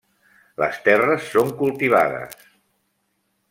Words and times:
Les 0.63 0.79
terres 0.87 1.29
són 1.35 1.53
cultivades. 1.61 2.37